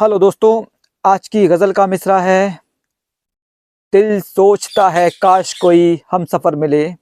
Hello 0.00 0.18
दोस्तों, 0.18 0.64
आज 1.04 1.28
की 1.28 1.46
गज़ल 1.46 1.72
का 1.72 1.86
मिसरा 1.86 2.20
है। 2.20 2.58
दिल 3.92 4.20
सोचता 4.20 4.88
है 4.88 5.10
काश 5.10 5.60
कोई 5.60 6.02
हम 6.10 6.24
सफ़र 6.24 6.56
मिले। 6.56 6.94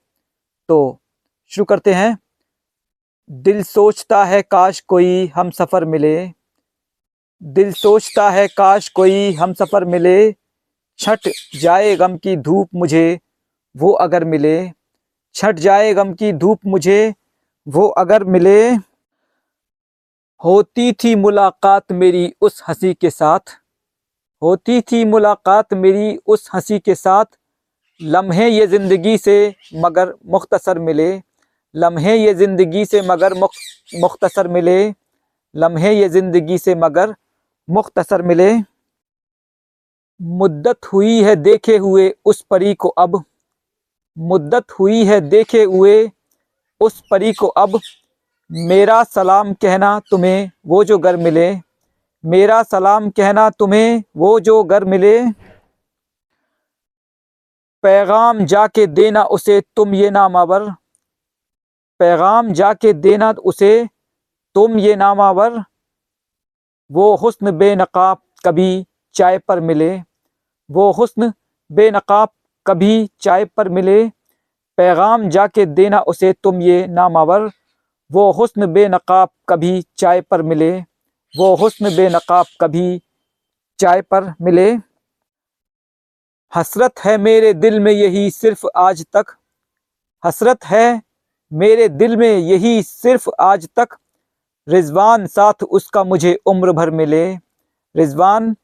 तो 0.69 0.99
शुरू 1.47 1.65
करते 1.65 1.93
हैं। 1.93 2.17
दिल 3.31 3.63
सोचता 3.63 4.23
है 4.25 4.41
काश 4.41 4.79
कोई 4.79 5.31
हम 5.35 5.49
सफ़र 5.49 5.85
मिले। 5.85 6.31
दिल 7.43 7.73
सोचता 7.73 8.29
है 8.29 8.47
काश 8.47 8.89
कोई 8.89 9.33
हम 9.33 9.53
सफ़र 9.53 9.85
मिले। 9.85 10.31
छट 10.99 11.19
जाए 11.55 11.95
गम 11.95 12.17
की 12.17 12.35
धूप 12.35 12.69
मुझे, 12.75 13.19
वो 13.77 13.91
अगर 13.91 14.25
मिले। 14.25 14.71
छट 15.33 15.55
जाए 15.55 15.93
गम 15.93 16.13
की 16.13 16.33
धूप 16.33 16.59
मुझे, 16.65 17.13
वो 17.67 17.87
अगर 17.87 18.23
मिले। 18.23 18.92
होती 20.43 20.91
थी 20.93 21.15
मुलाकात 21.15 21.91
मेरी 21.91 22.33
उस 22.41 22.61
हँसी 22.67 22.93
के 22.93 23.09
साथ। 23.09 23.57
होती 24.41 24.79
थी 24.81 25.03
मुलाकात 25.05 25.73
मेरी 25.73 26.15
उस 26.27 26.49
हँसी 26.53 26.79
के 26.79 26.95
साथ। 26.95 27.25
लम्हे 28.01 28.47
ये 28.49 28.65
ज़िंदगी 28.67 29.17
से 29.17 29.35
मगर 29.75 30.13
मुख्तसर 30.25 30.79
मिले। 30.79 31.11
लम्हे 31.75 32.15
ये 32.15 32.33
ज़िंदगी 32.33 32.85
से 32.85 33.01
मगर 33.01 33.33
मुख्तसर 33.33 34.47
मिले। 34.47 34.77
लम्हे 35.55 35.93
ये 35.93 36.09
ज़िंदगी 36.09 36.57
से 36.57 36.75
मगर 36.75 37.15
मुख्तसर 37.67 38.21
मिले। 38.21 38.51
मुद्दत 40.19 40.85
हुई 40.85 41.21
है 41.23 41.35
देखे 41.37 41.77
हुए 41.77 42.13
उस 42.25 42.41
परी 42.41 42.73
को 42.73 42.89
अब। 42.89 43.23
मुद्दत 44.17 44.71
हुई 44.71 45.03
है 45.05 45.21
देखे 45.21 45.63
हुए 45.63 46.09
उस 46.81 47.01
परी 47.11 47.33
को 47.33 47.47
अब। 47.47 47.79
मेरा 48.53 49.03
सलाम 49.03 49.53
कहना 49.53 49.99
तुम्हें 49.99 50.51
वो 50.67 50.83
जो 50.83 50.97
घर 50.97 51.17
मिले। 51.17 51.59
मेरा 52.25 52.63
सलाम 52.63 53.09
कहना 53.09 53.49
तुम्हें 53.49 54.03
वो 54.17 54.39
जो 54.39 54.63
घर 54.63 54.85
मिले। 54.85 55.31
पैगाम 57.83 58.45
जाके 58.45 58.87
देना 58.87 59.23
उसे 59.23 59.61
तुम 59.75 59.93
ये 59.93 60.09
नामावर। 60.09 60.71
पैगाम 61.99 62.53
जाके 62.53 62.93
देना 62.93 63.31
उसे 63.31 63.89
तुम 64.55 64.77
ये 64.79 64.95
नामावर। 64.95 65.63
वो 66.91 67.15
हुस्न 67.15 67.51
बेनकाब 67.51 68.21
कभी 68.45 68.85
चाय 69.13 69.37
पर 69.37 69.59
मिले। 69.59 70.01
वो 70.71 70.91
हुस्न 70.91 71.33
बेनकाब 71.71 72.29
कभी 72.67 73.09
चाय 73.19 73.45
पर 73.45 73.69
मिले। 73.69 74.09
पैगाम 74.77 75.29
जाके 75.29 75.65
देना 75.65 75.99
उसे 75.99 76.33
तुम 76.33 76.61
ये 76.61 76.87
नामावर। 76.87 77.49
वो 78.13 78.31
हुस्न 78.31 78.73
बेनकाब 78.73 79.29
कभी 79.49 79.83
चाय 79.97 80.21
पर 80.21 80.41
मिले, 80.41 80.79
वो 81.37 81.55
हुस्न 81.55 81.95
बेनकाब 81.95 82.45
कभी 82.61 83.01
चाय 83.79 84.01
पर 84.01 84.33
मिले। 84.41 84.77
हसरत 86.55 86.93
है 87.05 87.17
मेरे 87.17 87.53
दिल 87.53 87.79
में 87.79 87.91
यही 87.91 88.31
सिर्फ़ 88.31 88.65
आज 88.75 89.05
तक। 89.13 89.25
हसरत 90.25 90.65
है 90.65 91.01
मेरे 91.53 91.89
दिल 91.89 92.17
में 92.17 92.37
यही 92.37 92.83
सिर्फ़ 92.83 93.29
आज 93.39 93.69
तक। 93.75 93.97
रिजवान 94.67 95.27
साथ 95.27 95.53
उसका 95.63 96.03
मुझे 96.03 96.39
उम्र 96.45 96.71
भर 96.71 96.89
मिले। 96.89 97.35
रिजवान 97.95 98.55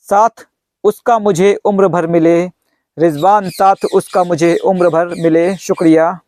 साथ 0.00 0.48
उसका 0.84 1.18
मुझे 1.18 1.54
उम्र 1.64 1.88
भर 1.88 2.06
मिले। 2.06 2.50
रिजवान 2.98 3.50
साथ 3.50 3.84
उसका 3.94 4.24
मुझे 4.24 4.56
उम्र 4.56 4.88
भर 4.88 5.06
मिले। 5.06 5.56
शुक्रिया। 5.56 6.20